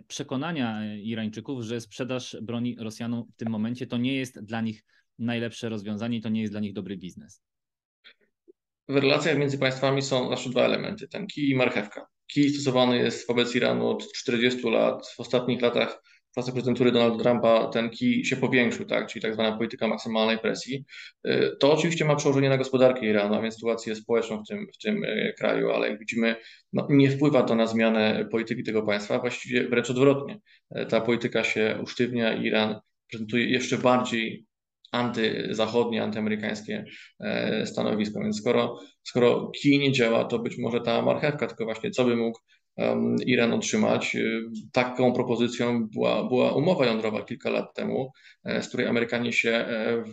przekonania 0.08 0.96
Irańczyków, 0.96 1.62
że 1.62 1.80
sprzedaż 1.80 2.36
broni 2.42 2.76
Rosjanom 2.78 3.24
w 3.32 3.36
tym 3.36 3.50
momencie 3.50 3.86
to 3.86 3.96
nie 3.96 4.14
jest 4.14 4.44
dla 4.44 4.60
nich 4.60 4.84
najlepsze 5.18 5.68
rozwiązanie 5.68 6.18
i 6.18 6.20
to 6.20 6.28
nie 6.28 6.40
jest 6.40 6.52
dla 6.52 6.60
nich 6.60 6.72
dobry 6.72 6.96
biznes? 6.96 7.42
W 8.88 8.96
relacjach 8.96 9.38
między 9.38 9.58
państwami 9.58 10.02
są 10.02 10.30
zawsze 10.30 10.50
dwa 10.50 10.62
elementy, 10.62 11.08
ten 11.08 11.26
kij 11.26 11.50
i 11.50 11.56
marchewka. 11.56 12.06
Kij 12.26 12.50
stosowany 12.50 12.96
jest 12.96 13.28
wobec 13.28 13.54
Iranu 13.54 13.88
od 13.88 14.12
40 14.12 14.70
lat. 14.70 15.06
W 15.06 15.20
ostatnich 15.20 15.62
latach 15.62 16.02
w 16.30 16.34
czasach 16.38 16.54
prezydentury 16.54 16.92
Donalda 16.92 17.24
Trumpa 17.24 17.68
ten 17.68 17.90
kij 17.90 18.24
się 18.24 18.36
powiększył, 18.36 18.86
tak, 18.86 19.06
czyli 19.06 19.22
tak 19.22 19.34
zwana 19.34 19.56
polityka 19.56 19.88
maksymalnej 19.88 20.38
presji. 20.38 20.84
Y, 21.26 21.56
to 21.60 21.72
oczywiście 21.72 22.04
ma 22.04 22.16
przełożenie 22.16 22.48
na 22.48 22.58
gospodarkę 22.58 23.06
Iranu, 23.06 23.34
a 23.34 23.42
więc 23.42 23.54
sytuację 23.54 23.96
społeczną 23.96 24.42
w 24.42 24.48
tym, 24.48 24.66
w 24.74 24.78
tym 24.82 25.04
y, 25.04 25.34
kraju, 25.38 25.70
ale 25.70 25.88
jak 25.88 25.98
widzimy, 25.98 26.36
no, 26.72 26.86
nie 26.90 27.10
wpływa 27.10 27.42
to 27.42 27.54
na 27.54 27.66
zmianę 27.66 28.28
polityki 28.30 28.64
tego 28.64 28.82
państwa, 28.82 29.18
właściwie 29.18 29.68
wręcz 29.68 29.90
odwrotnie. 29.90 30.38
Y, 30.78 30.86
ta 30.86 31.00
polityka 31.00 31.44
się 31.44 31.78
usztywnia 31.82 32.34
i 32.34 32.44
Iran 32.44 32.80
prezentuje 33.10 33.50
jeszcze 33.50 33.78
bardziej 33.78 34.46
antyzachodnie, 34.96 36.02
antyamerykańskie 36.02 36.84
e, 37.20 37.66
stanowisko. 37.66 38.20
Więc 38.20 38.38
skoro, 38.40 38.78
skoro 39.02 39.50
kij 39.62 39.78
nie 39.78 39.92
działa, 39.92 40.24
to 40.24 40.38
być 40.38 40.58
może 40.58 40.80
ta 40.80 41.02
marchewka, 41.02 41.46
tylko 41.46 41.64
właśnie 41.64 41.90
co 41.90 42.04
by 42.04 42.16
mógł 42.16 42.38
Iran 43.26 43.52
otrzymać. 43.52 44.16
E, 44.16 44.20
taką 44.72 45.12
propozycją 45.12 45.88
była, 45.88 46.28
była 46.28 46.52
umowa 46.52 46.86
jądrowa 46.86 47.22
kilka 47.22 47.50
lat 47.50 47.74
temu, 47.74 48.12
e, 48.44 48.62
z 48.62 48.68
której 48.68 48.86
Amerykanie 48.86 49.32
się 49.32 49.66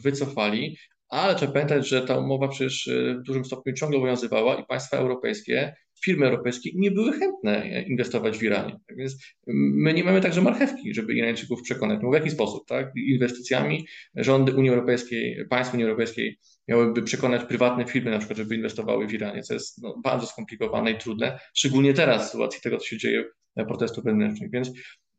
wycofali, 0.04 0.78
ale 1.10 1.36
trzeba 1.36 1.54
pamiętać, 1.54 1.88
że 1.88 2.02
ta 2.02 2.18
umowa 2.18 2.48
przecież 2.48 2.90
w 3.20 3.22
dużym 3.22 3.46
stopniu 3.46 3.74
ciągle 3.74 3.98
obowiązywała 3.98 4.56
i 4.56 4.66
państwa 4.66 4.98
europejskie, 4.98 5.75
firmy 6.03 6.25
europejskie 6.25 6.69
nie 6.75 6.91
były 6.91 7.13
chętne 7.13 7.83
inwestować 7.88 8.38
w 8.38 8.43
Iranie. 8.43 8.79
Tak 8.88 8.98
więc 8.98 9.17
my 9.48 9.93
nie 9.93 10.03
mamy 10.03 10.22
także 10.22 10.41
marchewki, 10.41 10.93
żeby 10.93 11.13
Irańczyków 11.13 11.62
przekonać. 11.62 12.00
No 12.03 12.10
w 12.10 12.13
jaki 12.13 12.29
sposób? 12.29 12.67
Tak? 12.67 12.91
Inwestycjami 12.95 13.88
rządy 14.15 14.53
Unii 14.53 14.69
Europejskiej, 14.69 15.45
państw 15.50 15.74
Unii 15.74 15.86
Europejskiej 15.86 16.39
miałyby 16.67 17.03
przekonać 17.03 17.43
prywatne 17.43 17.86
firmy 17.86 18.12
na 18.12 18.17
przykład, 18.17 18.38
żeby 18.38 18.55
inwestowały 18.55 19.07
w 19.07 19.13
Iranie, 19.13 19.43
co 19.43 19.53
jest 19.53 19.81
no, 19.81 19.95
bardzo 20.03 20.27
skomplikowane 20.27 20.91
i 20.91 20.98
trudne, 20.98 21.39
szczególnie 21.53 21.93
teraz 21.93 22.27
w 22.27 22.31
sytuacji 22.31 22.62
tego, 22.62 22.77
co 22.77 22.86
się 22.86 22.98
dzieje 22.98 23.24
protestów 23.67 24.03
wewnętrznych. 24.03 24.51
Więc 24.51 24.72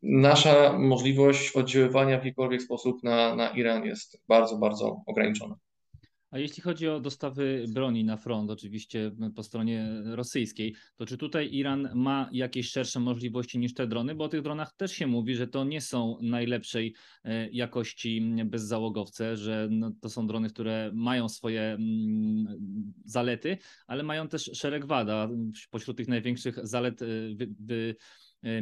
nasza 0.03 0.79
możliwość 0.79 1.57
oddziaływania 1.57 2.21
w 2.21 2.25
jakikolwiek 2.25 2.63
sposób 2.63 3.03
na, 3.03 3.37
na 3.37 3.49
Iran 3.49 3.85
jest 3.85 4.23
bardzo, 4.29 4.59
bardzo 4.59 5.03
ograniczona. 5.07 5.57
A 6.35 6.39
jeśli 6.39 6.63
chodzi 6.63 6.89
o 6.89 7.01
dostawy 7.01 7.65
broni 7.69 8.05
na 8.05 8.17
front, 8.17 8.51
oczywiście 8.51 9.11
po 9.35 9.43
stronie 9.43 10.03
rosyjskiej, 10.05 10.75
to 10.97 11.07
czy 11.07 11.19
tutaj 11.19 11.49
Iran 11.53 11.89
ma 11.95 12.29
jakieś 12.33 12.71
szersze 12.71 13.01
możliwości 13.01 13.59
niż 13.59 13.75
te 13.75 13.87
drony? 13.87 14.15
Bo 14.15 14.25
o 14.25 14.29
tych 14.29 14.43
dronach 14.43 14.73
też 14.73 14.93
się 14.93 15.07
mówi, 15.07 15.35
że 15.35 15.47
to 15.47 15.65
nie 15.65 15.81
są 15.81 16.19
najlepszej 16.23 16.95
e, 17.25 17.51
jakości 17.51 18.35
bezzałogowce, 18.45 19.37
że 19.37 19.69
no 19.71 19.93
to 20.01 20.11
są 20.11 20.27
drony, 20.27 20.49
które 20.51 20.91
mają 20.95 21.29
swoje 21.29 21.79
zalety, 23.05 23.59
ale 23.87 24.03
mają 24.03 24.29
też 24.29 24.51
szereg 24.55 24.87
wad. 24.87 25.09
Pośród 25.71 25.97
tych 25.97 26.09
największych 26.09 26.67
zalet 26.67 27.03
e, 27.03 27.07
wy, 27.35 27.55
wy, 27.61 27.97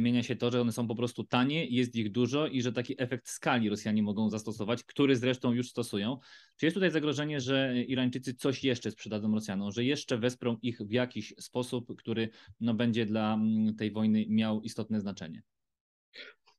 mienia 0.01 0.23
się 0.23 0.35
to, 0.35 0.51
że 0.51 0.61
one 0.61 0.71
są 0.71 0.87
po 0.87 0.95
prostu 0.95 1.23
tanie, 1.23 1.65
jest 1.65 1.95
ich 1.95 2.11
dużo 2.11 2.47
i 2.47 2.61
że 2.61 2.73
taki 2.73 3.01
efekt 3.01 3.29
skali 3.29 3.69
Rosjanie 3.69 4.03
mogą 4.03 4.29
zastosować, 4.29 4.83
który 4.83 5.15
zresztą 5.15 5.51
już 5.51 5.69
stosują. 5.69 6.17
Czy 6.57 6.65
jest 6.65 6.73
tutaj 6.73 6.91
zagrożenie, 6.91 7.41
że 7.41 7.83
Irańczycy 7.87 8.33
coś 8.33 8.63
jeszcze 8.63 8.91
sprzedadzą 8.91 9.33
Rosjanom, 9.33 9.71
że 9.71 9.83
jeszcze 9.83 10.17
wesprą 10.17 10.57
ich 10.61 10.81
w 10.81 10.91
jakiś 10.91 11.33
sposób, 11.39 11.95
który 11.95 12.29
no, 12.59 12.73
będzie 12.73 13.05
dla 13.05 13.33
mm, 13.33 13.75
tej 13.75 13.91
wojny 13.91 14.25
miał 14.29 14.61
istotne 14.61 14.99
znaczenie? 14.99 15.41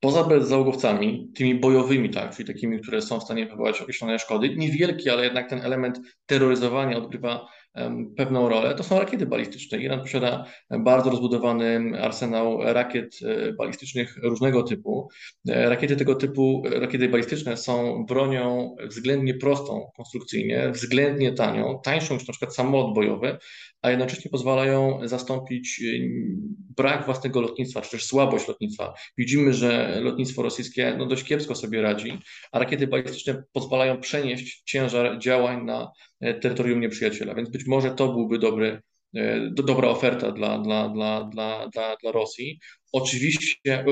Poza 0.01 0.25
bezzałogowcami, 0.25 1.33
tymi 1.35 1.55
bojowymi, 1.55 2.11
tak, 2.11 2.37
czyli 2.37 2.47
takimi, 2.49 2.81
które 2.81 3.03
są 3.03 3.21
w 3.21 3.23
stanie 3.23 3.47
wywołać 3.47 3.81
określone 3.81 4.19
szkody, 4.19 4.57
niewielki, 4.57 5.11
ale 5.11 5.25
jednak 5.25 5.51
ten 5.51 5.61
element 5.61 6.01
terroryzowania 6.27 6.97
odgrywa 6.97 7.47
pewną 8.17 8.49
rolę, 8.49 8.75
to 8.75 8.83
są 8.83 8.99
rakiety 8.99 9.27
balistyczne. 9.27 9.79
Iran 9.79 10.01
posiada 10.01 10.47
bardzo 10.71 11.11
rozbudowany 11.11 11.93
arsenał 12.03 12.59
rakiet 12.63 13.19
e, 13.23 13.53
balistycznych 13.53 14.17
różnego 14.23 14.63
typu. 14.63 15.09
E, 15.49 15.69
rakiety 15.69 15.97
tego 15.97 16.15
typu, 16.15 16.63
rakiety 16.67 17.09
balistyczne 17.09 17.57
są 17.57 18.07
bronią 18.07 18.77
względnie 18.85 19.35
prostą 19.35 19.91
konstrukcyjnie, 19.97 20.71
względnie 20.71 21.33
tanią, 21.33 21.81
tańszą 21.85 22.15
niż 22.15 22.27
na 22.27 22.33
przykład 22.33 22.55
samolot 22.55 22.95
bojowy, 22.95 23.39
a 23.83 23.91
jednocześnie 23.91 24.31
pozwalają 24.31 25.01
zastąpić 25.09 25.83
brak 26.77 27.05
własnego 27.05 27.41
lotnictwa, 27.41 27.81
czy 27.81 27.91
też 27.91 28.05
słabość 28.05 28.49
lotnictwa. 28.49 28.95
Widzimy, 29.19 29.53
że 29.55 30.01
lotnictwo 30.01 30.43
rosyjskie 30.43 30.95
no, 30.99 31.07
dość 31.07 31.25
kiepsko 31.25 31.55
sobie 31.55 31.83
radzi, 31.83 32.19
a 32.53 32.59
rakiety 32.59 32.87
balistyczne 32.87 33.43
pozwalają 33.53 34.01
przenieść 34.01 34.63
ciężar 34.65 35.19
działań 35.19 35.65
na 35.65 35.83
e, 35.83 35.89
terytorium 36.21 36.81
nieprzyjaciela, 36.81 37.35
więc 37.35 37.51
być 37.51 37.67
może 37.67 37.91
to 37.91 38.13
byłby 38.13 38.39
dobry 38.39 38.81
e, 39.17 39.51
dobra 39.51 39.89
oferta 39.89 40.33
dla, 40.33 40.59
dla, 40.59 40.89
dla, 40.89 41.25
dla, 41.25 41.69
dla, 41.69 41.97
dla 41.97 42.13
Rosji. 42.13 42.59
Oczywiście 42.93 43.85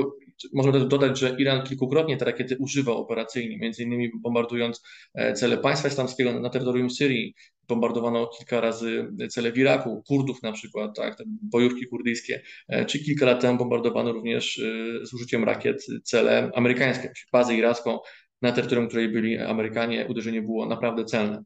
możemy 0.53 0.79
też 0.79 0.87
dodać, 0.87 1.19
że 1.19 1.35
Iran 1.39 1.63
kilkukrotnie 1.63 2.17
te 2.17 2.25
rakiety 2.25 2.57
używał 2.59 2.97
operacyjnie, 2.97 3.57
między 3.57 3.83
innymi 3.83 4.11
bombardując 4.21 4.81
e, 5.13 5.33
cele 5.33 5.57
państwa 5.57 5.87
islamskiego 5.87 6.39
na 6.39 6.49
terytorium 6.49 6.89
Syrii, 6.89 7.35
bombardowano 7.67 8.27
kilka 8.27 8.61
razy 8.61 9.07
cele 9.29 9.51
w 9.51 9.57
Iraku, 9.57 10.03
Kurdów 10.07 10.43
na 10.43 10.51
przykład, 10.51 10.95
tak, 10.95 11.17
bojówki 11.41 11.87
kurdyjskie, 11.87 12.41
e, 12.67 12.85
czy 12.85 12.99
kilka 12.99 13.25
lat 13.25 13.41
temu 13.41 13.57
bombardowano 13.57 14.11
również 14.11 14.59
e, 14.59 15.05
z 15.05 15.13
użyciem 15.13 15.43
rakiet 15.43 15.85
cele 16.03 16.51
amerykańskie, 16.55 17.11
bazę 17.31 17.55
iracką 17.55 17.99
na 18.41 18.51
terytorium, 18.51 18.87
której 18.87 19.09
byli 19.09 19.37
Amerykanie, 19.37 20.07
uderzenie 20.09 20.41
było 20.41 20.65
naprawdę 20.65 21.05
celne. 21.05 21.43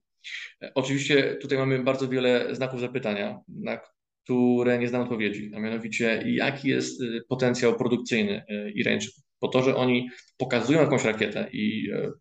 Oczywiście 0.76 1.36
tutaj 1.42 1.58
mamy 1.58 1.84
bardzo 1.84 2.08
wiele 2.08 2.56
znaków 2.56 2.80
zapytania, 2.80 3.40
na 3.48 3.80
które 4.24 4.80
nie 4.80 4.88
znam 4.88 5.02
odpowiedzi, 5.02 5.52
a 5.56 5.60
mianowicie 5.60 6.24
jaki 6.26 6.70
jest 6.70 7.02
y, 7.02 7.22
potencjał 7.30 7.78
produkcyjny 7.78 8.44
y, 8.50 8.72
Irańczyków. 8.72 9.24
Po 9.40 9.48
to, 9.48 9.64
że 9.64 9.76
oni 9.76 10.10
pokazują 10.38 10.80
jakąś 10.80 11.04
rakietę 11.04 11.50
i 11.54 11.92
y, 11.92 12.12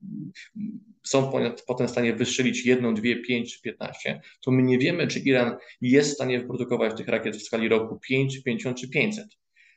są 1.07 1.33
potem 1.67 1.89
w 1.89 1.91
stanie 1.91 2.15
wystrzelić 2.15 2.67
jedną, 2.67 2.95
dwie, 2.95 3.17
pięć 3.17 3.55
czy 3.55 3.63
piętnaście, 3.63 4.21
to 4.45 4.51
my 4.51 4.63
nie 4.63 4.79
wiemy, 4.79 5.07
czy 5.07 5.19
Iran 5.19 5.57
jest 5.81 6.11
w 6.11 6.15
stanie 6.15 6.41
wyprodukować 6.41 6.97
tych 6.97 7.09
rakiet 7.09 7.37
w 7.37 7.43
skali 7.43 7.69
roku 7.69 7.99
5, 8.09 8.43
50 8.43 8.81
czy 8.81 8.89
500. 8.89 9.27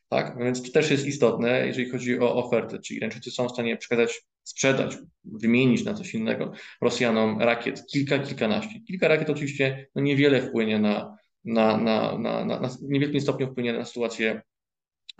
Tak? 0.09 0.35
No 0.39 0.45
więc 0.45 0.63
to 0.63 0.71
też 0.71 0.91
jest 0.91 1.07
istotne, 1.07 1.67
jeżeli 1.67 1.89
chodzi 1.89 2.19
o 2.19 2.35
ofertę, 2.35 2.79
czy 2.79 2.93
Irańczycy 2.93 3.31
są 3.31 3.47
w 3.47 3.51
stanie 3.51 3.77
przekazać, 3.77 4.21
sprzedać, 4.49 4.97
wymienić 5.23 5.85
na 5.85 5.93
coś 5.93 6.13
innego 6.13 6.51
Rosjanom 6.81 7.41
rakiet, 7.41 7.85
kilka, 7.91 8.19
kilkanaście. 8.19 8.81
Kilka 8.87 9.07
rakiet 9.07 9.29
oczywiście 9.29 9.87
no 9.95 10.01
niewiele 10.01 10.41
wpłynie 10.41 10.79
na, 10.79 11.17
na, 11.45 11.77
na, 11.77 12.17
na, 12.17 12.45
na, 12.45 12.59
na 12.59 12.69
niewielkim 12.81 13.21
stopniu 13.21 13.51
wpłynie 13.51 13.73
na 13.73 13.85
sytuację 13.85 14.41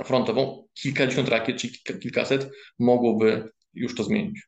frontową. 0.03 0.67
Kilkadziesiąt 0.74 1.29
rakiet 1.29 1.57
czy 1.57 1.69
kilka, 1.71 2.00
kilkaset 2.00 2.50
mogłoby 2.79 3.50
już 3.74 3.95
to 3.95 4.03
zmienić. 4.03 4.41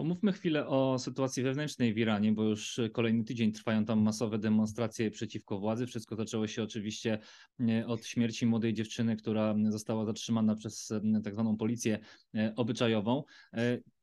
Pomówmy 0.00 0.32
chwilę 0.32 0.66
o 0.66 0.98
sytuacji 0.98 1.42
wewnętrznej 1.42 1.94
w 1.94 1.98
Iranie, 1.98 2.32
bo 2.32 2.44
już 2.44 2.80
kolejny 2.92 3.24
tydzień 3.24 3.52
trwają 3.52 3.84
tam 3.84 4.00
masowe 4.02 4.38
demonstracje 4.38 5.10
przeciwko 5.10 5.58
władzy. 5.58 5.86
Wszystko 5.86 6.16
zaczęło 6.16 6.46
się 6.46 6.62
oczywiście 6.62 7.18
e, 7.60 7.86
od 7.86 8.06
śmierci 8.06 8.46
młodej 8.46 8.74
dziewczyny, 8.74 9.16
która 9.16 9.54
została 9.68 10.04
zatrzymana 10.04 10.54
przez 10.54 10.90
e, 10.90 11.00
tak 11.24 11.34
zwaną 11.34 11.56
policję 11.56 11.98
e, 12.34 12.52
obyczajową. 12.56 13.24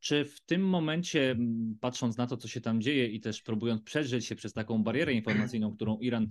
Czy 0.05 0.25
w 0.25 0.41
tym 0.41 0.61
momencie, 0.61 1.37
patrząc 1.81 2.17
na 2.17 2.27
to, 2.27 2.37
co 2.37 2.47
się 2.47 2.61
tam 2.61 2.81
dzieje 2.81 3.07
i 3.07 3.19
też 3.19 3.41
próbując 3.41 3.81
przedrzeć 3.81 4.25
się 4.25 4.35
przez 4.35 4.53
taką 4.53 4.83
barierę 4.83 5.13
informacyjną, 5.23 5.75
którą 5.75 5.97
Iran 5.97 6.29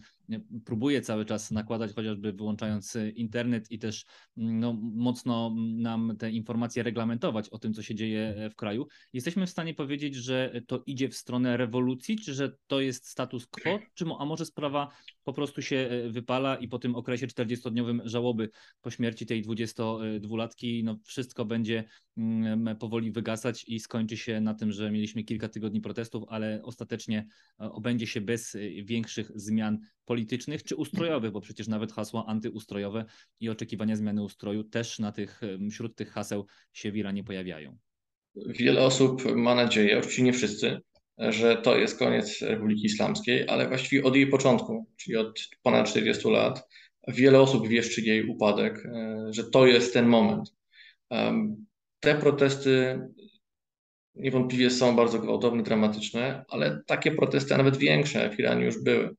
próbuje 0.65 1.03
cały 1.03 1.25
czas 1.25 1.51
nakładać, 1.51 1.93
chociażby 1.95 2.33
wyłączając 2.33 2.97
internet 3.15 3.71
i 3.71 3.79
też 3.79 4.05
no, 4.37 4.73
mocno 4.83 5.55
nam 5.77 6.17
te 6.19 6.31
informacje 6.31 6.83
reglamentować 6.83 7.49
o 7.49 7.59
tym, 7.59 7.75
co 7.75 7.83
się 7.83 7.95
dzieje 7.95 8.49
w 8.51 8.55
kraju, 8.55 8.87
jesteśmy 9.13 9.47
w 9.47 9.51
stanie 9.51 9.75
powiedzieć, 9.75 10.15
że 10.15 10.61
to 10.67 10.83
idzie 10.87 11.09
w 11.09 11.17
stronę 11.17 11.57
rewolucji, 11.57 12.19
czy 12.19 12.35
że 12.35 12.57
to 12.67 12.81
jest 12.81 13.09
status 13.09 13.47
quo, 13.47 13.79
czy, 13.95 14.05
a 14.19 14.25
może 14.25 14.47
sprawa 14.47 14.89
po 15.25 15.33
prostu 15.33 15.63
się 15.63 15.77
e, 15.77 16.11
wypala 16.11 16.57
i 16.57 16.69
po 16.69 16.79
tym 16.79 16.97
okresie 16.97 17.27
40-dniowym 17.27 18.01
żałoby 18.05 18.51
po 18.81 18.91
śmierci 18.91 19.27
tej 19.27 19.45
22-latki, 19.45 20.85
no 20.85 20.99
wszystko 21.05 21.45
będzie 21.45 21.85
powoli 22.79 23.13
wygasać 23.13 23.65
i 23.69 23.81
skończy 23.81 24.17
się 24.17 24.41
na 24.41 24.55
tym, 24.55 24.73
że 24.73 24.91
mieliśmy 24.91 25.25
kilka 25.25 25.49
tygodni 25.49 25.81
protestów, 25.81 26.25
ale 26.29 26.61
ostatecznie 26.63 27.27
e, 27.61 27.73
obędzie 27.73 28.07
się 28.07 28.21
bez 28.21 28.55
e, 28.55 28.59
większych 28.85 29.31
zmian 29.35 29.79
politycznych 30.05 30.63
czy 30.63 30.77
ustrojowych, 30.77 31.33
bo 31.33 31.41
przecież 31.41 31.69
nawet 31.69 31.93
hasła 31.93 32.27
antyustrojowe 32.27 33.05
i 33.41 33.49
oczekiwania 33.49 33.97
zmiany 33.97 34.23
ustroju 34.23 34.65
też 34.65 34.99
na 34.99 35.13
tych, 35.13 35.41
wśród 35.71 35.97
tych 35.97 36.11
haseł 36.11 36.47
się 36.73 36.93
w 36.93 36.97
Iranie 36.97 37.25
pojawiają. 37.25 37.79
Wiele 38.37 38.83
osób 38.83 39.37
ma 39.37 39.55
nadzieję, 39.55 39.99
oczywiście 39.99 40.23
nie 40.23 40.33
wszyscy, 40.33 40.81
że 41.19 41.57
to 41.57 41.79
jest 41.79 41.99
koniec 41.99 42.43
Republiki 42.43 42.87
Islamskiej, 42.87 43.49
ale 43.49 43.69
właściwie 43.69 44.05
od 44.05 44.17
jej 44.17 44.27
początku, 44.27 44.87
czyli 44.97 45.17
od 45.17 45.41
ponad 45.63 45.89
40 45.89 46.29
lat, 46.29 46.69
wiele 47.09 47.41
osób 47.41 47.69
wieszczy 47.69 48.01
jej 48.01 48.27
upadek, 48.27 48.87
e, 48.87 49.27
że 49.31 49.45
to 49.45 49.67
jest 49.67 49.93
ten 49.93 50.07
moment. 50.07 50.55
Te 52.05 52.15
protesty 52.15 53.01
niewątpliwie 54.15 54.71
są 54.71 54.97
bardzo 54.97 55.19
gwałtowne, 55.19 55.63
dramatyczne, 55.63 56.45
ale 56.49 56.83
takie 56.87 57.11
protesty, 57.11 57.55
a 57.55 57.59
nawet 57.59 57.77
większe 57.77 58.31
w 58.31 58.39
Iranie 58.39 58.65
już 58.65 58.83
były. 58.83 59.15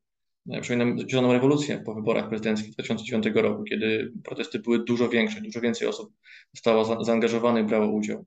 Przypominam 0.61 1.09
zieloną 1.09 1.33
rewolucję 1.33 1.83
po 1.85 1.95
wyborach 1.95 2.29
prezydenckich 2.29 2.73
2009 2.73 3.25
roku, 3.35 3.63
kiedy 3.63 4.11
protesty 4.23 4.59
były 4.59 4.83
dużo 4.83 5.09
większe, 5.09 5.41
dużo 5.41 5.61
więcej 5.61 5.87
osób 5.87 6.13
zostało 6.53 7.03
zaangażowanych, 7.05 7.65
brało 7.65 7.91
udział. 7.91 8.25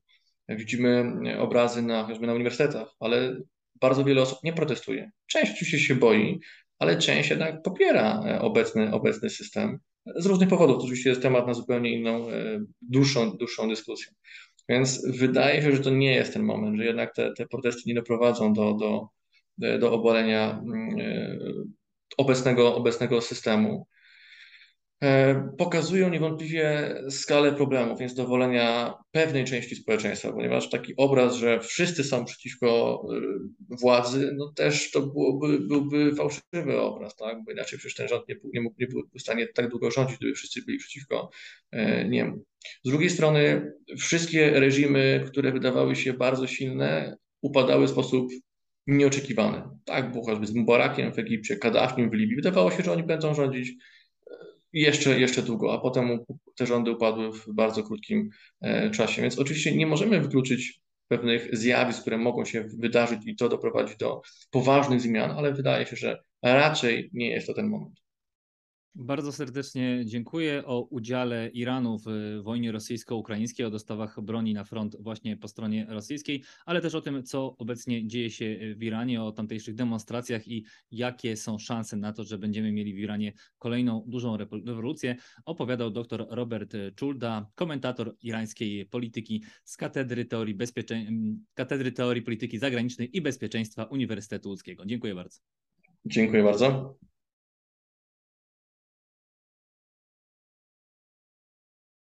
Widzimy 0.49 1.13
obrazy 1.39 1.83
na, 1.83 2.03
chociażby 2.03 2.27
na 2.27 2.35
uniwersytetach, 2.35 2.95
ale 3.01 3.37
bardzo 3.81 4.05
wiele 4.05 4.23
osób 4.23 4.39
nie 4.45 4.53
protestuje. 4.53 5.11
Część 5.27 5.53
oczywiście 5.53 5.79
się 5.79 5.95
boi, 5.95 6.41
ale 6.79 6.99
część 6.99 7.31
jednak 7.31 7.63
popiera 7.63 8.23
e, 8.27 8.41
obecny, 8.41 8.93
obecny 8.93 9.31
system 9.31 9.79
z 10.17 10.27
różnych 10.27 10.49
powodów. 10.49 10.77
To 10.77 10.83
oczywiście 10.83 11.11
jest 11.11 11.23
temat 11.23 11.47
na 11.47 11.55
zupełnie 11.55 11.93
inną, 11.93 12.31
e, 12.31 12.61
dłuższą, 12.83 13.31
dłuższą 13.31 13.69
dyskusję. 13.69 14.13
Więc 14.69 15.07
wydaje 15.19 15.63
się, 15.63 15.77
że 15.77 15.83
to 15.83 15.91
nie 15.91 16.15
jest 16.15 16.33
ten 16.33 16.43
moment, 16.43 16.77
że 16.77 16.85
jednak 16.85 17.15
te, 17.15 17.33
te 17.35 17.47
protesty 17.47 17.83
nie 17.87 17.95
doprowadzą 17.95 18.53
do, 18.53 18.75
do, 18.75 19.09
do 19.79 19.93
obalenia 19.93 20.51
mm, 20.51 21.01
e, 21.01 21.39
obecnego, 22.19 22.75
obecnego 22.75 23.21
systemu. 23.21 23.87
E, 25.03 25.35
pokazują 25.59 26.11
niewątpliwie 26.11 26.95
skalę 27.11 27.53
problemów, 27.53 28.01
niezadowolenia 28.01 28.95
pewnej 29.11 29.45
części 29.45 29.77
społeczeństwa, 29.77 30.33
ponieważ 30.33 30.71
taki 30.71 30.97
obraz, 30.97 31.35
że 31.35 31.61
wszyscy 31.61 32.05
są 32.05 32.25
przeciwko 32.25 33.03
e, 33.13 33.21
władzy, 33.81 34.35
no 34.37 34.53
też 34.53 34.91
to 34.91 35.01
byłoby, 35.01 35.61
byłby 35.61 36.15
fałszywy 36.17 36.81
obraz, 36.81 37.17
tak? 37.17 37.45
bo 37.45 37.53
inaczej 37.53 37.79
przecież 37.79 37.95
ten 37.95 38.09
rząd 38.09 38.29
nie, 38.29 38.37
nie, 38.55 38.61
mógł, 38.61 38.77
nie 38.81 38.87
byłby 38.87 39.19
w 39.19 39.23
stanie 39.23 39.47
tak 39.47 39.69
długo 39.69 39.91
rządzić, 39.91 40.17
gdyby 40.17 40.35
wszyscy 40.35 40.63
byli 40.67 40.79
przeciwko 40.79 41.31
e, 41.71 42.09
niemu. 42.09 42.45
Z 42.85 42.91
drugiej 42.91 43.11
strony 43.11 43.73
wszystkie 43.99 44.51
reżimy, 44.51 45.25
które 45.27 45.53
wydawały 45.53 45.97
się 45.97 46.13
bardzo 46.13 46.47
silne, 46.47 47.17
upadały 47.43 47.87
w 47.87 47.91
sposób 47.91 48.29
nieoczekiwany. 48.87 49.63
Tak 49.85 50.13
było 50.13 50.25
choćby 50.25 50.47
z 50.47 50.55
Mubarakiem 50.55 51.13
w 51.13 51.19
Egipcie, 51.19 51.57
Kaddafim 51.57 52.11
w 52.11 52.15
Libii. 52.15 52.37
Wydawało 52.37 52.71
się, 52.71 52.83
że 52.83 52.93
oni 52.93 53.03
będą 53.03 53.35
rządzić 53.35 53.73
jeszcze, 54.73 55.21
jeszcze 55.21 55.43
długo, 55.43 55.73
a 55.73 55.79
potem 55.79 56.25
te 56.57 56.67
rządy 56.67 56.91
upadły 56.91 57.33
w 57.33 57.47
bardzo 57.49 57.83
krótkim 57.83 58.31
e, 58.61 58.91
czasie. 58.91 59.23
Więc 59.23 59.39
oczywiście 59.39 59.77
nie 59.77 59.87
możemy 59.87 60.21
wykluczyć 60.21 60.81
pewnych 61.09 61.57
zjawisk, 61.57 62.01
które 62.01 62.19
mogą 62.19 62.45
się 62.45 62.65
wydarzyć 62.79 63.21
i 63.27 63.37
to 63.37 63.49
doprowadzić 63.49 63.97
do 63.97 64.23
poważnych 64.51 65.01
zmian, 65.01 65.31
ale 65.31 65.53
wydaje 65.53 65.87
się, 65.87 65.97
że 65.97 66.23
raczej 66.43 67.11
nie 67.13 67.31
jest 67.31 67.47
to 67.47 67.55
ten 67.55 67.69
moment. 67.69 68.01
Bardzo 69.01 69.33
serdecznie 69.33 70.03
dziękuję 70.05 70.63
o 70.67 70.81
udziale 70.81 71.49
Iranu 71.49 71.99
w 71.99 72.07
wojnie 72.43 72.73
rosyjsko-ukraińskiej, 72.73 73.67
o 73.67 73.71
dostawach 73.71 74.21
broni 74.21 74.55
na 74.55 74.65
front 74.65 74.97
właśnie 75.01 75.37
po 75.37 75.49
stronie 75.49 75.87
rosyjskiej, 75.89 76.43
ale 76.67 76.81
też 76.81 76.95
o 76.95 77.01
tym, 77.01 77.23
co 77.23 77.57
obecnie 77.57 78.07
dzieje 78.07 78.31
się 78.31 78.75
w 78.77 78.83
Iranie, 78.83 79.23
o 79.23 79.33
tamtejszych 79.33 79.75
demonstracjach 79.75 80.49
i 80.49 80.65
jakie 80.91 81.37
są 81.37 81.59
szanse 81.59 81.97
na 81.97 82.13
to, 82.13 82.25
że 82.25 82.39
będziemy 82.39 82.73
mieli 82.73 82.95
w 82.95 82.99
Iranie 82.99 83.33
kolejną 83.59 84.05
dużą 84.07 84.37
rewolucję. 84.67 85.17
Opowiadał 85.45 85.91
dr 85.91 86.27
Robert 86.31 86.77
Czulda, 86.95 87.51
komentator 87.55 88.17
irańskiej 88.23 88.87
polityki 88.87 89.45
z 89.65 89.77
Katedry 89.77 90.25
Teorii, 90.25 90.55
Bezpieczę... 90.55 91.07
Katedry 91.55 91.93
Teorii 91.93 92.23
Polityki 92.23 92.59
Zagranicznej 92.59 93.17
i 93.17 93.21
Bezpieczeństwa 93.21 93.85
Uniwersytetu 93.85 94.49
Łódzkiego. 94.49 94.87
Dziękuję 94.87 95.15
bardzo. 95.15 95.39
Dziękuję 96.05 96.43
bardzo. 96.43 96.99